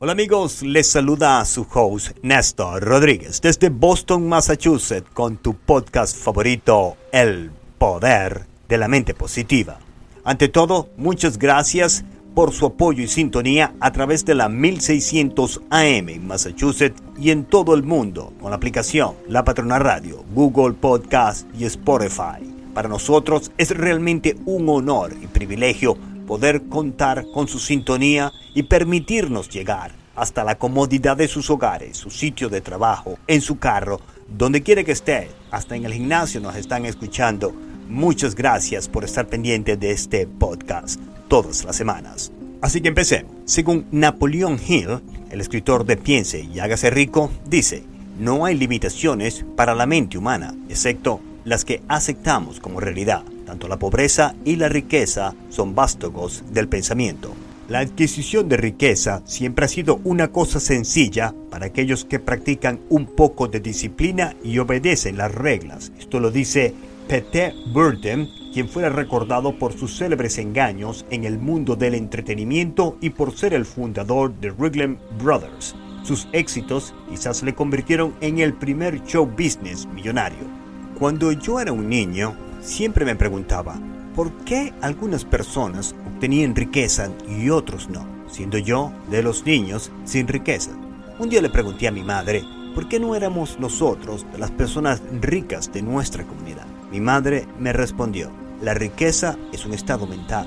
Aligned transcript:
Hola 0.00 0.12
amigos, 0.12 0.62
les 0.62 0.88
saluda 0.88 1.44
su 1.44 1.66
host 1.74 2.16
Néstor 2.22 2.84
Rodríguez 2.84 3.40
desde 3.40 3.68
Boston, 3.68 4.28
Massachusetts 4.28 5.10
con 5.12 5.38
tu 5.38 5.54
podcast 5.54 6.16
favorito, 6.16 6.96
El 7.10 7.50
Poder 7.78 8.46
de 8.68 8.78
la 8.78 8.86
Mente 8.86 9.12
Positiva. 9.12 9.80
Ante 10.22 10.46
todo, 10.46 10.88
muchas 10.96 11.36
gracias 11.36 12.04
por 12.32 12.52
su 12.52 12.66
apoyo 12.66 13.02
y 13.02 13.08
sintonía 13.08 13.74
a 13.80 13.90
través 13.90 14.24
de 14.24 14.36
la 14.36 14.48
1600 14.48 15.62
AM 15.68 16.08
en 16.10 16.28
Massachusetts 16.28 17.02
y 17.18 17.32
en 17.32 17.44
todo 17.44 17.74
el 17.74 17.82
mundo 17.82 18.32
con 18.40 18.50
la 18.50 18.56
aplicación 18.56 19.16
La 19.26 19.42
Patrona 19.42 19.80
Radio, 19.80 20.24
Google 20.32 20.74
Podcast 20.74 21.48
y 21.58 21.64
Spotify. 21.64 22.38
Para 22.72 22.88
nosotros 22.88 23.50
es 23.58 23.76
realmente 23.76 24.36
un 24.44 24.68
honor 24.68 25.12
y 25.20 25.26
privilegio 25.26 25.98
poder 26.28 26.68
contar 26.68 27.24
con 27.32 27.48
su 27.48 27.58
sintonía 27.58 28.32
y 28.54 28.64
permitirnos 28.64 29.48
llegar 29.48 29.92
hasta 30.14 30.44
la 30.44 30.58
comodidad 30.58 31.16
de 31.16 31.26
sus 31.26 31.48
hogares, 31.48 31.96
su 31.96 32.10
sitio 32.10 32.50
de 32.50 32.60
trabajo, 32.60 33.18
en 33.26 33.40
su 33.40 33.58
carro, 33.58 34.00
donde 34.28 34.62
quiera 34.62 34.84
que 34.84 34.92
esté, 34.92 35.30
hasta 35.50 35.74
en 35.74 35.86
el 35.86 35.94
gimnasio 35.94 36.40
nos 36.40 36.54
están 36.54 36.84
escuchando. 36.84 37.54
Muchas 37.88 38.34
gracias 38.34 38.88
por 38.88 39.04
estar 39.04 39.26
pendiente 39.26 39.78
de 39.78 39.90
este 39.90 40.26
podcast 40.26 41.00
todas 41.28 41.64
las 41.64 41.76
semanas. 41.76 42.30
Así 42.60 42.82
que 42.82 42.88
empecemos. 42.88 43.32
Según 43.46 43.86
Napoleon 43.90 44.58
Hill, 44.58 45.00
el 45.30 45.40
escritor 45.40 45.86
de 45.86 45.96
Piense 45.96 46.40
y 46.40 46.58
hágase 46.58 46.90
rico, 46.90 47.30
dice, 47.46 47.84
no 48.18 48.44
hay 48.44 48.54
limitaciones 48.54 49.46
para 49.56 49.74
la 49.74 49.86
mente 49.86 50.18
humana, 50.18 50.54
excepto 50.68 51.20
las 51.44 51.64
que 51.64 51.80
aceptamos 51.88 52.60
como 52.60 52.80
realidad. 52.80 53.22
Tanto 53.48 53.66
la 53.66 53.78
pobreza 53.78 54.34
y 54.44 54.56
la 54.56 54.68
riqueza 54.68 55.34
son 55.48 55.74
vástagos 55.74 56.44
del 56.50 56.68
pensamiento. 56.68 57.32
La 57.66 57.78
adquisición 57.78 58.46
de 58.46 58.58
riqueza 58.58 59.22
siempre 59.24 59.64
ha 59.64 59.68
sido 59.68 60.02
una 60.04 60.28
cosa 60.28 60.60
sencilla 60.60 61.34
para 61.48 61.64
aquellos 61.64 62.04
que 62.04 62.18
practican 62.18 62.78
un 62.90 63.06
poco 63.06 63.48
de 63.48 63.60
disciplina 63.60 64.36
y 64.44 64.58
obedecen 64.58 65.16
las 65.16 65.34
reglas. 65.34 65.92
Esto 65.98 66.20
lo 66.20 66.30
dice 66.30 66.74
Peter 67.08 67.54
Burden, 67.72 68.28
quien 68.52 68.68
fuera 68.68 68.90
recordado 68.90 69.58
por 69.58 69.72
sus 69.72 69.96
célebres 69.96 70.36
engaños 70.36 71.06
en 71.08 71.24
el 71.24 71.38
mundo 71.38 71.74
del 71.74 71.94
entretenimiento 71.94 72.98
y 73.00 73.08
por 73.08 73.34
ser 73.34 73.54
el 73.54 73.64
fundador 73.64 74.38
de 74.40 74.50
Wrigley 74.50 74.98
Brothers. 75.24 75.74
Sus 76.02 76.28
éxitos 76.32 76.92
quizás 77.08 77.42
le 77.42 77.54
convirtieron 77.54 78.12
en 78.20 78.40
el 78.40 78.52
primer 78.52 79.02
show 79.04 79.24
business 79.24 79.86
millonario. 79.86 80.58
Cuando 80.98 81.32
yo 81.32 81.60
era 81.60 81.72
un 81.72 81.88
niño, 81.88 82.36
siempre 82.68 83.04
me 83.04 83.16
preguntaba, 83.16 83.80
¿por 84.14 84.30
qué 84.44 84.74
algunas 84.82 85.24
personas 85.24 85.94
obtenían 86.06 86.54
riqueza 86.54 87.10
y 87.26 87.50
otros 87.50 87.88
no? 87.88 88.06
Siendo 88.28 88.58
yo 88.58 88.92
de 89.10 89.22
los 89.22 89.44
niños 89.46 89.90
sin 90.04 90.28
riqueza. 90.28 90.70
Un 91.18 91.30
día 91.30 91.40
le 91.40 91.48
pregunté 91.48 91.88
a 91.88 91.92
mi 91.92 92.02
madre, 92.02 92.44
¿por 92.74 92.88
qué 92.88 93.00
no 93.00 93.16
éramos 93.16 93.58
nosotros 93.58 94.26
las 94.36 94.50
personas 94.50 95.02
ricas 95.20 95.72
de 95.72 95.82
nuestra 95.82 96.24
comunidad? 96.24 96.66
Mi 96.92 97.00
madre 97.00 97.48
me 97.58 97.72
respondió, 97.72 98.30
la 98.62 98.74
riqueza 98.74 99.36
es 99.52 99.64
un 99.64 99.72
estado 99.72 100.06
mental. 100.06 100.46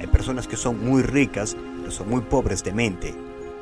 Hay 0.00 0.06
personas 0.06 0.48
que 0.48 0.56
son 0.56 0.84
muy 0.84 1.02
ricas, 1.02 1.56
pero 1.80 1.90
son 1.90 2.08
muy 2.08 2.22
pobres 2.22 2.64
de 2.64 2.72
mente, 2.72 3.14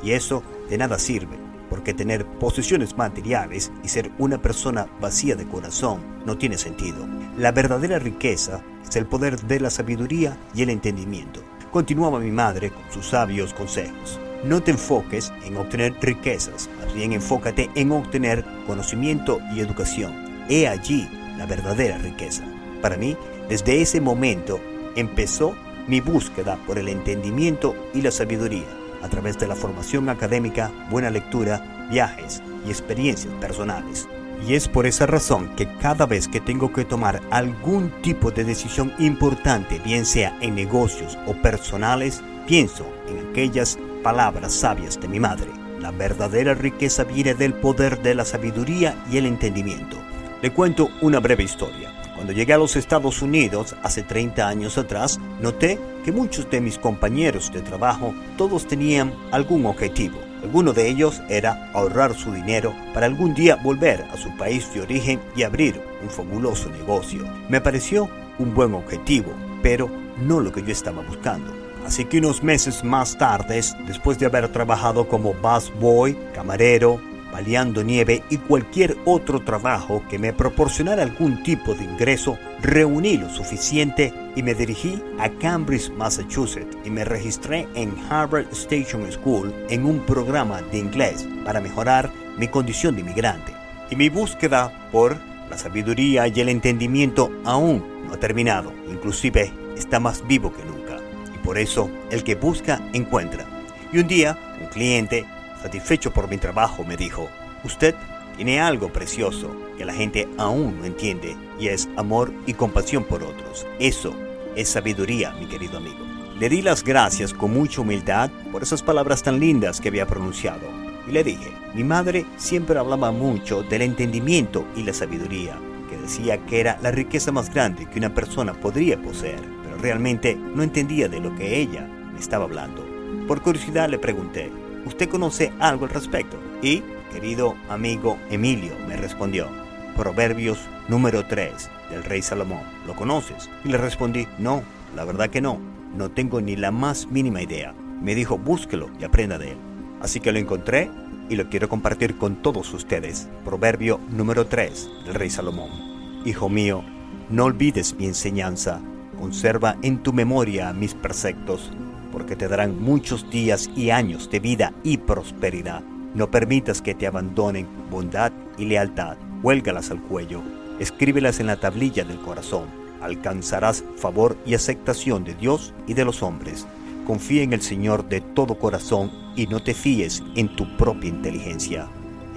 y 0.03 0.13
eso 0.13 0.43
de 0.71 0.79
nada 0.79 0.99
sirve, 0.99 1.37
porque 1.69 1.95
tener 1.95 2.27
posesiones 2.27 2.97
materiales 2.97 3.73
y 3.83 3.89
ser 3.89 4.11
una 4.19 4.41
persona 4.41 4.87
vacía 5.01 5.37
de 5.37 5.47
corazón 5.47 6.01
no 6.25 6.39
tiene 6.39 6.59
sentido. 6.59 7.07
La 7.37 7.53
verdadera 7.53 7.99
riqueza 7.99 8.63
es 8.89 8.97
el 8.97 9.07
poder 9.07 9.41
de 9.43 9.61
la 9.61 9.71
sabiduría 9.71 10.37
y 10.55 10.63
el 10.63 10.71
entendimiento. 10.71 11.41
Continuaba 11.71 12.21
mi 12.21 12.31
madre 12.31 12.71
con 12.71 12.83
sus 12.91 13.09
sabios 13.09 13.53
consejos. 13.53 14.21
No 14.45 14.63
te 14.63 14.71
enfoques 14.71 15.33
en 15.45 15.57
obtener 15.57 15.95
riquezas, 16.01 16.69
más 16.81 16.95
bien 16.95 17.13
enfócate 17.13 17.71
en 17.75 17.93
obtener 17.93 18.45
conocimiento 18.67 19.41
y 19.55 19.61
educación. 19.61 20.15
He 20.49 20.69
allí 20.69 21.09
la 21.37 21.47
verdadera 21.47 21.99
riqueza. 21.99 22.45
Para 22.81 22.97
mí, 22.97 23.17
desde 23.49 23.81
ese 23.83 24.01
momento 24.01 24.61
empezó 24.95 25.55
mi 25.89 26.01
búsqueda 26.01 26.57
por 26.67 26.79
el 26.79 26.89
entendimiento 26.89 27.75
y 27.95 28.03
la 28.03 28.11
sabiduría 28.11 28.86
a 29.07 29.09
través 29.09 29.39
de 29.39 29.47
la 29.47 29.55
formación 29.55 30.09
académica, 30.09 30.71
buena 30.91 31.11
lectura, 31.11 31.89
viajes 31.91 32.43
y 32.67 32.71
experiencias 32.71 33.33
personales. 33.35 34.07
Y 34.47 34.55
es 34.55 34.69
por 34.69 34.87
esa 34.87 35.07
razón 35.07 35.49
que 35.57 35.67
cada 35.79 36.05
vez 36.05 36.29
que 36.29 36.41
tengo 36.41 36.73
que 36.73 36.85
tomar 36.85 37.23
algún 37.31 37.91
tipo 38.03 38.31
de 38.31 38.45
decisión 38.45 38.93
importante, 38.99 39.81
bien 39.85 40.05
sea 40.05 40.37
en 40.41 40.55
negocios 40.55 41.17
o 41.27 41.33
personales, 41.35 42.23
pienso 42.47 42.87
en 43.09 43.31
aquellas 43.31 43.79
palabras 44.03 44.53
sabias 44.53 45.01
de 45.01 45.09
mi 45.09 45.21
madre. 45.21 45.51
La 45.81 45.91
verdadera 45.91 46.55
riqueza 46.55 47.05
viene 47.05 47.35
del 47.35 47.55
poder 47.55 48.03
de 48.03 48.15
la 48.15 48.25
sabiduría 48.25 48.95
y 49.11 49.17
el 49.17 49.27
entendimiento. 49.27 49.97
Le 50.43 50.53
cuento 50.53 50.91
una 51.01 51.19
breve 51.19 51.45
historia. 51.45 51.96
Cuando 52.17 52.33
llegué 52.33 52.55
a 52.55 52.59
los 52.59 52.77
Estados 52.77 53.21
Unidos 53.21 53.77
hace 53.83 54.03
30 54.03 54.49
años 54.49 54.79
atrás, 54.79 55.21
noté 55.41 55.79
que 56.03 56.13
muchos 56.13 56.51
de 56.51 56.63
mis 56.63 56.79
compañeros 56.79 57.53
de 57.53 57.61
trabajo 57.61 58.15
todos 58.39 58.67
tenían 58.67 59.15
algún 59.33 59.67
objetivo. 59.67 60.19
Alguno 60.43 60.73
de 60.73 60.89
ellos 60.89 61.21
era 61.29 61.71
ahorrar 61.75 62.15
su 62.15 62.33
dinero 62.33 62.75
para 62.95 63.07
algún 63.07 63.35
día 63.35 63.57
volver 63.57 64.03
a 64.05 64.17
su 64.17 64.35
país 64.37 64.73
de 64.73 64.81
origen 64.81 65.21
y 65.37 65.43
abrir 65.43 65.81
un 66.03 66.09
fabuloso 66.09 66.71
negocio. 66.71 67.27
Me 67.51 67.61
pareció 67.61 68.09
un 68.39 68.55
buen 68.55 68.75
objetivo, 68.75 69.33
pero 69.63 69.91
no 70.19 70.41
lo 70.41 70.51
que 70.53 70.63
yo 70.63 70.73
estaba 70.73 71.03
buscando. 71.03 71.53
Así 71.85 72.07
que 72.07 72.19
unos 72.19 72.43
meses 72.43 72.83
más 72.83 73.19
tarde, 73.19 73.61
después 73.87 74.19
de 74.19 74.27
haber 74.27 74.49
trabajado 74.49 75.07
como 75.07 75.35
busboy, 75.35 76.17
camarero, 76.35 77.01
baleando 77.37 77.85
nieve 77.85 78.23
y 78.31 78.39
cualquier 78.39 78.97
otro 79.05 79.41
trabajo 79.41 80.03
que 80.09 80.19
me 80.19 80.33
proporcionara 80.33 81.03
algún 81.03 81.43
tipo 81.43 81.75
de 81.75 81.85
ingreso, 81.85 82.39
reuní 82.63 83.19
lo 83.19 83.29
suficiente 83.29 84.11
y 84.35 84.43
me 84.43 84.55
dirigí 84.55 85.03
a 85.19 85.29
Cambridge, 85.29 85.91
Massachusetts 85.91 86.79
y 86.83 86.89
me 86.89 87.05
registré 87.05 87.69
en 87.75 87.95
Harvard 88.09 88.47
Station 88.53 89.13
School 89.13 89.55
en 89.69 89.85
un 89.85 90.01
programa 90.07 90.63
de 90.63 90.79
inglés 90.79 91.29
para 91.45 91.61
mejorar 91.61 92.11
mi 92.39 92.49
condición 92.49 92.95
de 92.95 93.03
inmigrante. 93.03 93.53
Y 93.91 93.97
mi 93.97 94.09
búsqueda 94.09 94.89
por 94.91 95.19
la 95.51 95.59
sabiduría 95.59 96.29
y 96.29 96.41
el 96.41 96.49
entendimiento 96.49 97.31
aún 97.45 97.85
no 98.07 98.15
ha 98.15 98.17
terminado, 98.17 98.73
inclusive 98.91 99.53
está 99.77 100.01
más 100.01 100.27
vivo 100.27 100.55
que 100.55 100.65
nunca. 100.65 100.97
Y 101.35 101.39
por 101.45 101.59
eso 101.59 101.91
el 102.11 102.25
que 102.25 102.35
busca 102.35 102.81
encuentra. 102.95 103.45
Y 103.93 103.99
un 103.99 104.09
día 104.09 104.39
un 104.59 104.69
cliente 104.69 105.27
satisfecho 105.63 106.13
por 106.13 106.29
mi 106.29 106.39
trabajo, 106.39 106.85
me 106.85 106.97
dijo, 106.97 107.29
usted 107.65 107.95
tiene 108.37 108.61
algo 108.61 108.93
precioso 108.93 109.51
que 109.79 109.85
la 109.85 109.95
gente 109.95 110.29
aún 110.39 110.79
no 110.79 110.85
entiende 110.85 111.37
y 111.59 111.69
es 111.69 111.89
amor 111.97 112.33
y 112.47 112.55
compasión 112.55 113.05
por 113.05 113.23
otros. 113.23 113.67
Eso 113.79 114.15
es 114.55 114.69
sabiduría, 114.69 115.33
mi 115.33 115.47
querido 115.47 115.79
amigo. 115.79 116.05
Le 116.39 116.51
di 116.51 116.61
las 116.61 116.85
gracias 116.85 117.33
con 117.33 117.53
mucha 117.53 117.81
humildad 117.81 118.31
por 118.53 118.63
esas 118.63 118.83
palabras 118.83 119.23
tan 119.23 119.41
lindas 119.41 119.81
que 119.81 119.89
había 119.89 120.07
pronunciado. 120.07 120.69
Y 121.09 121.13
le 121.13 121.25
dije, 121.25 121.51
mi 121.75 121.83
madre 121.83 122.27
siempre 122.37 122.79
hablaba 122.79 123.11
mucho 123.11 123.63
del 123.63 123.83
entendimiento 123.83 124.67
y 124.77 124.83
la 124.83 124.93
sabiduría, 124.93 125.59
que 125.89 125.97
decía 125.97 126.39
que 126.45 126.61
era 126.61 126.79
la 126.83 126.91
riqueza 126.91 127.33
más 127.33 127.53
grande 127.53 127.87
que 127.87 127.99
una 127.99 128.13
persona 128.13 128.53
podría 128.53 129.01
poseer, 129.01 129.41
pero 129.63 129.79
realmente 129.79 130.35
no 130.35 130.63
entendía 130.63 131.09
de 131.09 131.21
lo 131.21 131.35
que 131.35 131.59
ella 131.59 131.89
me 132.13 132.19
estaba 132.19 132.45
hablando. 132.45 132.85
Por 133.27 133.41
curiosidad 133.41 133.89
le 133.89 133.99
pregunté, 133.99 134.51
¿Usted 134.87 135.09
conoce 135.09 135.53
algo 135.59 135.85
al 135.85 135.91
respecto? 135.91 136.39
Y, 136.63 136.81
querido 137.13 137.57
amigo 137.69 138.19
Emilio, 138.31 138.73
me 138.87 138.97
respondió, 138.97 139.49
Proverbios 139.97 140.61
número 140.87 141.27
3 141.27 141.71
del 141.91 142.05
rey 142.05 142.23
Salomón. 142.23 142.63
¿Lo 142.87 142.95
conoces? 142.95 143.51
Y 143.65 143.69
le 143.69 143.79
respondí, 143.79 144.29
no, 144.39 144.63
la 144.95 145.05
verdad 145.05 145.29
que 145.29 145.41
no, 145.41 145.59
no 145.97 146.13
tengo 146.13 146.41
ni 146.41 146.55
la 146.55 146.71
más 146.71 147.09
mínima 147.09 147.43
idea. 147.43 147.75
Me 148.01 148.15
dijo, 148.15 148.39
búsquelo 148.39 148.89
y 149.01 149.05
aprenda 149.05 149.39
de 149.39 149.53
él. 149.53 149.59
Así 150.01 150.21
que 150.21 150.31
lo 150.31 150.39
encontré 150.39 150.89
y 151.29 151.35
lo 151.35 151.49
quiero 151.49 151.69
compartir 151.69 152.17
con 152.17 152.37
todos 152.37 152.73
ustedes. 152.73 153.29
Proverbio 153.45 153.99
número 154.11 154.47
3 154.47 154.89
del 155.05 155.15
rey 155.15 155.31
Salomón. 155.31 156.23
Hijo 156.25 156.49
mío, 156.49 156.85
no 157.29 157.47
olvides 157.47 157.97
mi 157.99 158.07
enseñanza, 158.07 158.81
conserva 159.19 159.79
en 159.83 160.01
tu 160.05 160.13
memoria 160.13 160.73
mis 160.73 160.95
preceptos 160.95 161.73
porque 162.17 162.35
te 162.35 162.49
darán 162.49 162.81
muchos 162.81 163.29
días 163.29 163.69
y 163.77 163.91
años 163.91 164.31
de 164.31 164.41
vida 164.41 164.73
y 164.83 164.97
prosperidad. 164.97 165.83
No 166.15 166.31
permitas 166.31 166.81
que 166.81 166.95
te 166.95 167.07
abandonen 167.07 167.69
bondad 167.91 168.33
y 168.57 168.65
lealtad. 168.65 169.19
Huélgalas 169.43 169.91
al 169.91 170.01
cuello, 170.01 170.41
escríbelas 170.79 171.41
en 171.41 171.47
la 171.49 171.61
tablilla 171.61 172.05
del 172.05 172.19
corazón. 172.19 172.69
Alcanzarás 173.03 173.85
favor 173.99 174.39
y 174.47 174.55
aceptación 174.55 175.25
de 175.25 175.35
Dios 175.35 175.75
y 175.87 175.93
de 175.93 176.07
los 176.07 176.23
hombres. 176.23 176.67
Confía 177.07 177.43
en 177.43 177.53
el 177.53 177.61
Señor 177.61 178.09
de 178.09 178.23
todo 178.23 178.59
corazón 178.59 179.13
y 179.37 179.47
no 179.47 179.63
te 179.63 179.75
fíes 179.75 180.23
en 180.37 180.57
tu 180.57 180.75
propia 180.79 181.11
inteligencia. 181.11 181.87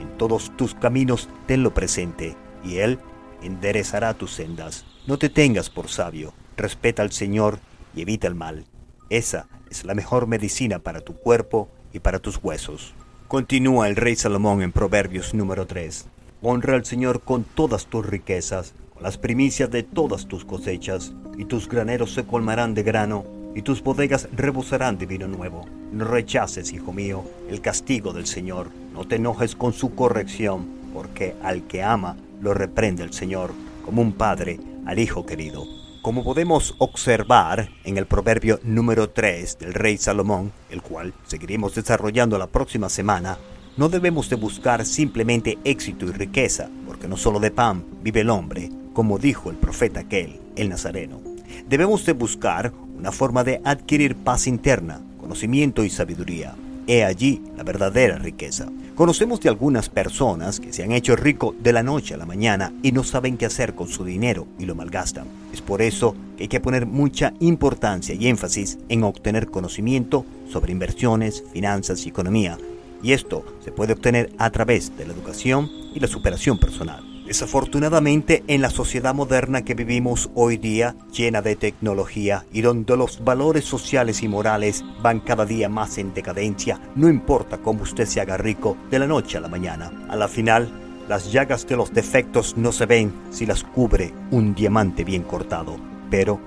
En 0.02 0.10
todos 0.18 0.52
tus 0.58 0.76
caminos 0.76 1.30
tenlo 1.46 1.74
presente 1.74 2.36
y 2.66 2.80
Él 2.80 3.00
enderezará 3.42 4.14
tus 4.14 4.34
sendas. 4.34 4.84
No 5.08 5.18
te 5.18 5.30
tengas 5.30 5.70
por 5.70 5.88
sabio, 5.88 6.34
respeta 6.58 7.02
al 7.02 7.14
Señor 7.14 7.60
y 7.96 8.02
evita 8.02 8.28
el 8.28 8.36
mal. 8.36 8.66
Esa 9.10 9.48
es 9.70 9.86
la 9.86 9.94
mejor 9.94 10.28
medicina 10.28 10.80
para 10.80 11.02
tu 11.02 11.14
cuerpo 11.16 11.70
y 11.94 12.00
para 12.00 12.20
tus 12.20 12.40
huesos. 12.42 12.94
Continúa 13.28 13.88
el 13.88 13.96
rey 13.96 14.16
Salomón 14.16 14.62
en 14.62 14.72
Proverbios 14.72 15.34
número 15.34 15.68
3. 15.68 16.08
Honra 16.42 16.76
al 16.76 16.86
Señor 16.86 17.22
con 17.22 17.44
todas 17.44 17.86
tus 17.86 18.06
riquezas, 18.06 18.74
con 18.94 19.04
las 19.04 19.18
primicias 19.18 19.70
de 19.70 19.84
todas 19.84 20.28
tus 20.28 20.46
cosechas, 20.46 21.14
y 21.38 21.46
tus 21.46 21.70
graneros 21.70 22.14
se 22.14 22.26
colmarán 22.26 22.74
de 22.74 22.84
grano, 22.84 23.26
y 23.56 23.62
tus 23.62 23.84
bodegas 23.84 24.28
rebosarán 24.32 24.98
de 24.98 25.06
vino 25.06 25.28
nuevo. 25.28 25.66
No 25.92 26.06
rechaces, 26.06 26.72
hijo 26.72 26.94
mío, 26.94 27.24
el 27.50 27.62
castigo 27.62 28.14
del 28.14 28.26
Señor, 28.26 28.70
no 28.94 29.08
te 29.08 29.18
enojes 29.18 29.56
con 29.56 29.74
su 29.74 29.96
corrección, 29.96 30.68
porque 30.94 31.36
al 31.44 31.68
que 31.68 31.84
ama 31.84 32.18
lo 32.42 32.54
reprende 32.54 33.04
el 33.04 33.14
Señor, 33.14 33.52
como 33.86 34.02
un 34.02 34.14
padre 34.14 34.60
al 34.86 35.00
hijo 35.00 35.26
querido. 35.26 35.79
Como 36.02 36.24
podemos 36.24 36.76
observar 36.78 37.72
en 37.84 37.98
el 37.98 38.06
proverbio 38.06 38.62
número 38.64 39.10
3 39.10 39.60
del 39.60 39.74
rey 39.74 39.98
Salomón, 39.98 40.54
el 40.70 40.82
cual 40.82 41.14
seguiremos 41.28 41.76
desarrollando 41.76 42.38
la 42.38 42.48
próxima 42.48 42.88
semana, 42.88 43.38
no 43.76 43.90
debemos 43.90 44.30
de 44.30 44.38
buscar 44.38 44.86
simplemente 44.86 45.58
éxito 45.66 46.06
y 46.06 46.12
riqueza, 46.12 46.70
porque 46.88 47.10
no 47.10 47.18
solo 47.18 47.42
de 47.42 47.52
pan 47.52 47.84
vive 48.02 48.22
el 48.22 48.30
hombre, 48.30 48.70
como 48.94 49.18
dijo 49.18 49.50
el 49.50 49.58
profeta 49.58 50.00
aquel, 50.00 50.40
el 50.56 50.70
Nazareno. 50.70 51.20
Debemos 51.68 52.06
de 52.06 52.14
buscar 52.14 52.72
una 52.98 53.12
forma 53.12 53.44
de 53.44 53.60
adquirir 53.66 54.16
paz 54.16 54.48
interna, 54.48 55.02
conocimiento 55.20 55.84
y 55.84 55.90
sabiduría. 55.90 56.56
He 56.92 57.04
allí 57.04 57.44
la 57.56 57.62
verdadera 57.62 58.18
riqueza. 58.18 58.68
Conocemos 58.96 59.40
de 59.40 59.50
algunas 59.50 59.90
personas 59.90 60.60
que 60.60 60.74
se 60.74 60.82
han 60.84 60.92
hecho 60.92 61.16
rico 61.16 61.54
de 61.60 61.72
la 61.72 61.84
noche 61.84 62.16
a 62.16 62.18
la 62.18 62.26
mañana 62.26 62.74
y 62.82 62.92
no 62.92 63.04
saben 63.04 63.38
qué 63.38 63.46
hacer 63.46 63.76
con 63.76 63.88
su 63.88 64.04
dinero 64.04 64.48
y 64.58 64.66
lo 64.66 64.74
malgastan. 64.74 65.28
Es 65.54 65.62
por 65.62 65.84
eso 65.84 66.16
que 66.36 66.46
hay 66.46 66.48
que 66.48 66.60
poner 66.60 66.88
mucha 66.88 67.34
importancia 67.42 68.16
y 68.16 68.28
énfasis 68.28 68.80
en 68.90 69.04
obtener 69.04 69.52
conocimiento 69.52 70.26
sobre 70.52 70.72
inversiones, 70.72 71.44
finanzas 71.54 72.08
y 72.08 72.10
economía 72.10 72.58
y 73.04 73.14
esto 73.14 73.46
se 73.64 73.72
puede 73.72 73.94
obtener 73.94 74.32
a 74.40 74.50
través 74.50 74.98
de 74.98 75.06
la 75.06 75.14
educación 75.14 75.70
y 75.94 76.00
la 76.00 76.08
superación 76.08 76.58
personal. 76.58 77.09
Desafortunadamente, 77.30 78.44
en 78.48 78.64
la 78.64 78.72
sociedad 78.72 79.14
moderna 79.14 79.62
que 79.62 79.76
vivimos 79.76 80.32
hoy 80.34 80.58
día, 80.58 80.96
llena 81.16 81.44
de 81.44 81.56
tecnología 81.56 82.44
y 82.52 82.62
donde 82.62 82.98
los 82.98 83.24
valores 83.24 83.66
sociales 83.66 84.24
y 84.24 84.28
morales 84.28 84.84
van 85.04 85.20
cada 85.20 85.46
día 85.46 85.70
más 85.70 86.00
en 86.00 86.12
decadencia, 86.16 86.82
no 86.96 87.08
importa 87.08 87.60
cómo 87.60 87.84
usted 87.84 88.08
se 88.08 88.20
haga 88.20 88.38
rico 88.38 88.78
de 88.90 88.98
la 88.98 89.06
noche 89.06 89.38
a 89.38 89.42
la 89.42 89.48
mañana. 89.48 89.92
A 90.10 90.16
la 90.16 90.28
final, 90.28 90.72
las 91.08 91.32
llagas 91.32 91.68
de 91.68 91.78
los 91.78 91.94
defectos 91.94 92.58
no 92.58 92.72
se 92.72 92.88
ven 92.88 93.14
si 93.30 93.46
las 93.46 93.64
cubre 93.64 94.12
un 94.32 94.56
diamante 94.56 95.04
bien 95.04 95.22
cortado, 95.22 95.78
pero 96.10 96.40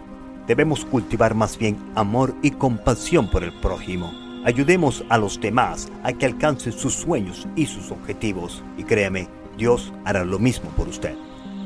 debemos 0.49 0.84
cultivar 0.84 1.37
más 1.37 1.56
bien 1.56 1.79
amor 1.94 2.34
y 2.43 2.50
compasión 2.50 3.31
por 3.31 3.44
el 3.44 3.52
prójimo 3.61 4.12
Ayudemos 4.44 5.05
a 5.08 5.19
los 5.19 5.40
demás 5.40 5.88
a 6.02 6.12
que 6.12 6.26
alcancen 6.26 6.73
sus 6.73 6.94
sueños 6.94 7.46
y 7.55 7.67
sus 7.67 7.93
objetivos. 7.93 8.64
Y 8.76 8.82
créeme, 8.82 9.29
Dios 9.57 9.93
hará 10.05 10.25
lo 10.25 10.39
mismo 10.39 10.71
por 10.71 10.89
usted. 10.89 11.17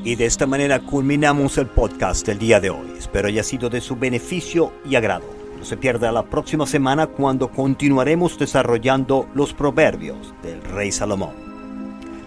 Y 0.03 0.15
de 0.15 0.25
esta 0.25 0.45
manera 0.45 0.79
culminamos 0.79 1.57
el 1.57 1.67
podcast 1.67 2.25
del 2.25 2.39
día 2.39 2.59
de 2.59 2.69
hoy. 2.69 2.93
Espero 2.97 3.27
haya 3.27 3.43
sido 3.43 3.69
de 3.69 3.81
su 3.81 3.95
beneficio 3.95 4.71
y 4.85 4.95
agrado. 4.95 5.25
No 5.57 5.65
se 5.65 5.77
pierda 5.77 6.11
la 6.11 6.23
próxima 6.23 6.65
semana 6.65 7.07
cuando 7.07 7.49
continuaremos 7.49 8.37
desarrollando 8.37 9.27
los 9.33 9.53
proverbios 9.53 10.33
del 10.43 10.61
rey 10.61 10.91
Salomón. 10.91 11.33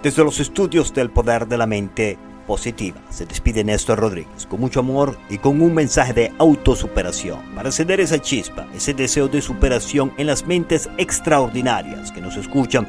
Desde 0.03 0.25
los 0.25 0.41
estudios 0.41 0.93
del 0.93 1.11
poder 1.11 1.47
de 1.47 1.59
la 1.59 1.67
mente, 1.67 2.19
positiva. 2.51 3.01
Se 3.11 3.27
despide 3.27 3.63
Néstor 3.63 4.01
Rodríguez 4.01 4.45
con 4.45 4.59
mucho 4.59 4.81
amor 4.81 5.17
y 5.29 5.39
con 5.39 5.63
un 5.63 5.73
mensaje 5.73 6.13
de 6.13 6.33
autosuperación 6.39 7.39
para 7.55 7.69
encender 7.69 8.01
esa 8.01 8.19
chispa, 8.19 8.67
ese 8.75 8.93
deseo 8.93 9.29
de 9.29 9.41
superación 9.41 10.13
en 10.17 10.27
las 10.27 10.45
mentes 10.45 10.91
extraordinarias 10.99 12.11
que 12.11 12.21
nos 12.21 12.37
escuchan 12.37 12.89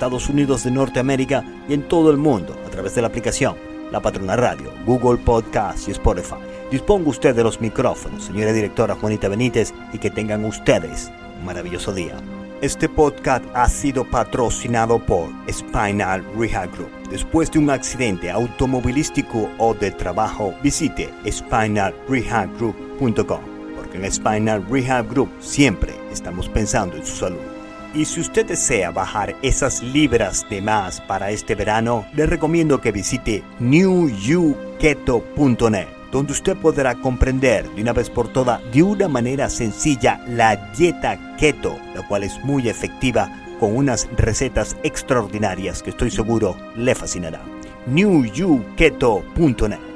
Estados 0.00 0.30
Unidos 0.30 0.64
de 0.64 0.70
Norteamérica 0.70 1.44
y 1.68 1.74
en 1.74 1.86
todo 1.86 2.10
el 2.10 2.16
mundo 2.16 2.56
a 2.66 2.70
través 2.70 2.94
de 2.94 3.02
la 3.02 3.08
aplicación 3.08 3.54
La 3.92 4.00
Patrona 4.00 4.34
Radio, 4.34 4.72
Google 4.86 5.18
Podcast 5.18 5.88
y 5.88 5.90
Spotify. 5.90 6.36
Disponga 6.70 7.10
usted 7.10 7.36
de 7.36 7.44
los 7.44 7.60
micrófonos, 7.60 8.24
señora 8.24 8.54
directora 8.54 8.94
Juanita 8.94 9.28
Benítez, 9.28 9.74
y 9.92 9.98
que 9.98 10.10
tengan 10.10 10.46
ustedes 10.46 11.12
un 11.38 11.44
maravilloso 11.44 11.92
día. 11.92 12.14
Este 12.62 12.88
podcast 12.88 13.44
ha 13.52 13.68
sido 13.68 14.08
patrocinado 14.08 15.04
por 15.04 15.28
Spinal 15.52 16.24
Rehab 16.34 16.72
Group. 16.72 16.88
Después 17.10 17.50
de 17.50 17.58
un 17.58 17.68
accidente 17.68 18.30
automovilístico 18.30 19.50
o 19.58 19.74
de 19.74 19.90
trabajo, 19.90 20.54
visite 20.62 21.10
spinalrehabgroup.com 21.30 23.40
porque 23.76 23.98
en 23.98 24.10
Spinal 24.10 24.64
Rehab 24.66 25.10
Group 25.10 25.28
siempre 25.40 25.92
estamos 26.10 26.48
pensando 26.48 26.96
en 26.96 27.04
su 27.04 27.16
salud. 27.16 27.49
Y 27.94 28.04
si 28.04 28.20
usted 28.20 28.46
desea 28.46 28.92
bajar 28.92 29.34
esas 29.42 29.82
libras 29.82 30.46
de 30.48 30.62
más 30.62 31.00
para 31.00 31.30
este 31.30 31.56
verano, 31.56 32.06
le 32.14 32.26
recomiendo 32.26 32.80
que 32.80 32.92
visite 32.92 33.42
newyouketo.net 33.58 35.88
donde 36.12 36.32
usted 36.32 36.56
podrá 36.56 36.94
comprender 36.96 37.68
de 37.70 37.82
una 37.82 37.92
vez 37.92 38.10
por 38.10 38.32
todas, 38.32 38.60
de 38.72 38.82
una 38.82 39.06
manera 39.08 39.48
sencilla, 39.48 40.20
la 40.28 40.56
dieta 40.76 41.36
keto, 41.36 41.78
la 41.94 42.04
cual 42.06 42.24
es 42.24 42.44
muy 42.44 42.68
efectiva 42.68 43.30
con 43.60 43.76
unas 43.76 44.08
recetas 44.16 44.76
extraordinarias 44.82 45.82
que 45.82 45.90
estoy 45.90 46.10
seguro 46.10 46.56
le 46.76 46.94
fascinará. 46.94 47.40
newyouketo.net 47.86 49.89